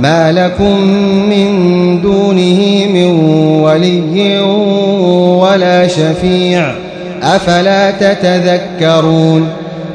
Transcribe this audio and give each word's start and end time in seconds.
ما 0.00 0.32
لكم 0.32 0.80
من 1.28 2.00
دونه 2.00 2.86
من 2.92 3.06
ولي 3.62 4.40
ولا 5.40 5.86
شفيع 5.86 6.74
أفلا 7.22 7.90
تتذكرون 7.90 9.48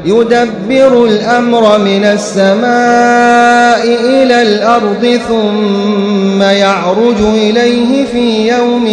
يدبر 0.04 1.04
الأمر 1.04 1.78
من 1.78 2.04
السماء 2.04 3.86
إلى 4.04 4.42
الأرض 4.42 5.20
ثم 5.28 6.42
يعرج 6.42 7.20
إليه 7.34 8.04
في 8.12 8.48
يوم 8.48 8.86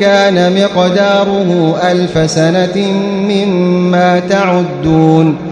كان 0.00 0.62
مقداره 0.62 1.80
ألف 1.90 2.30
سنة 2.30 2.92
مما 3.28 4.22
تعدون 4.30 5.51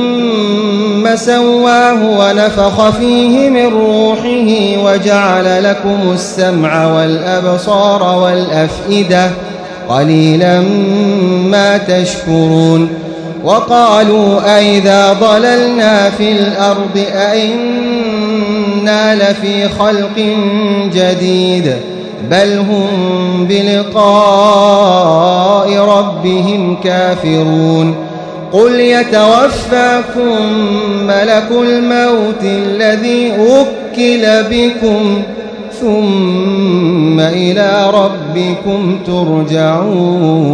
سواه 1.15 2.19
ونفخ 2.19 2.89
فيه 2.89 3.49
من 3.49 3.65
روحه 3.65 4.83
وجعل 4.85 5.63
لكم 5.63 5.99
السمع 6.13 6.87
والأبصار 6.87 8.19
والأفئدة 8.19 9.31
قليلا 9.89 10.61
ما 11.49 11.77
تشكرون 11.77 12.89
وقالوا 13.43 14.57
أئذا 14.57 15.13
ضللنا 15.13 16.09
في 16.09 16.31
الأرض 16.31 17.05
أئنا 17.13 19.15
لفي 19.15 19.69
خلق 19.69 20.35
جديد 20.93 21.73
بل 22.31 22.57
هم 22.57 22.87
بلقاء 23.49 24.01
ربهم 25.77 26.77
كافرون 26.83 28.10
قل 28.53 28.79
يتوفاكم 28.79 30.53
ملك 31.07 31.47
الموت 31.51 32.43
الذي 32.43 33.31
وكل 33.39 34.25
بكم 34.49 35.21
ثم 35.81 37.19
إلى 37.19 37.91
ربكم 37.93 38.99
ترجعون 39.07 40.51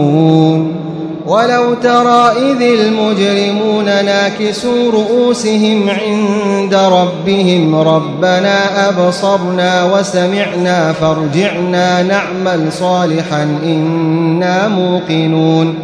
ولو 1.28 1.74
ترى 1.74 2.32
إذ 2.38 2.62
المجرمون 2.62 3.86
ناكسوا 3.86 4.92
رؤوسهم 4.92 5.90
عند 5.90 6.76
ربهم 6.76 7.76
ربنا 7.76 8.90
أبصرنا 8.90 9.86
وسمعنا 9.94 10.94
فارجعنا 10.94 12.04
نعمل 12.04 12.72
صالحا 12.72 13.44
إنا 13.64 14.68
موقنون 14.68 15.76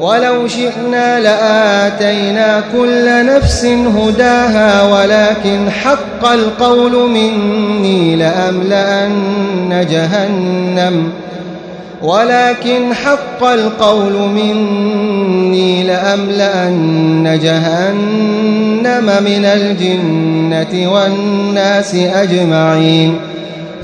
ولو 0.00 0.48
شئنا 0.48 1.20
لآتينا 1.20 2.62
كل 2.72 3.26
نفس 3.26 3.64
هداها 3.64 4.82
ولكن 4.82 5.70
حق 5.70 6.28
القول 6.32 7.10
مني 7.10 8.16
لأملأن 8.16 9.86
جهنم. 9.90 11.10
ولكن 12.02 12.94
حق 12.94 13.44
القول 13.44 14.12
مني 14.12 15.82
لأملأن 15.82 17.40
جهنم 17.42 19.06
من 19.24 19.44
الجنة 19.44 20.92
والناس 20.92 21.94
أجمعين. 21.94 23.18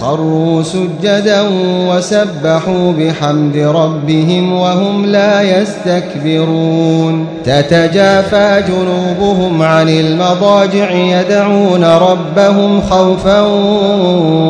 خروا 0.00 0.62
سجدا 0.62 1.42
وسبحوا 1.88 2.92
بحمد 2.98 3.56
ربهم 3.56 4.52
وهم 4.52 5.06
لا 5.06 5.42
يستكبرون. 5.42 7.26
تتجافى 7.44 8.62
جنوبهم 8.68 9.62
عن 9.62 9.88
المضاجع 9.88 10.90
يدعون 10.90 11.84
ربهم 11.84 12.80
خوفا 12.80 13.40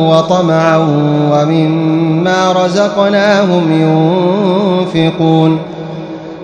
وطمعا 0.09 0.77
ومما 1.31 2.51
رزقناهم 2.51 3.71
ينفقون. 4.93 5.59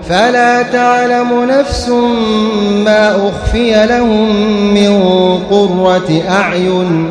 فلا 0.09 0.61
تعلم 0.61 1.27
نفس 1.49 1.89
ما 2.85 3.29
أخفي 3.29 3.85
لهم 3.85 4.35
من 4.73 4.99
قرة 5.51 6.21
أعين 6.29 7.07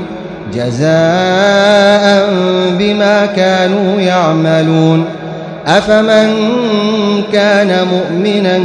جزاء 0.55 2.29
بما 2.79 3.27
كانوا 3.37 4.01
يعملون. 4.01 5.05
أفمن 5.67 6.33
كان 7.33 7.87
مؤمنا 7.93 8.59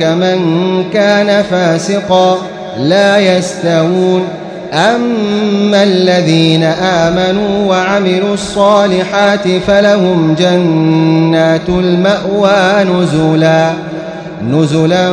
كمن 0.00 0.40
كان 0.92 1.42
فاسقا 1.42 2.38
لا 2.80 3.18
يستوون. 3.18 4.22
أما 4.72 5.82
الذين 5.82 6.62
آمنوا 6.62 7.68
وعملوا 7.68 8.34
الصالحات 8.34 9.48
فلهم 9.66 10.34
جنات 10.38 11.68
المأوى 11.68 12.84
نزلا. 12.84 13.70
نزلا 14.50 15.12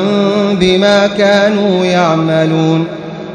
بما 0.53 1.07
كانوا 1.17 1.85
يعملون. 1.85 2.87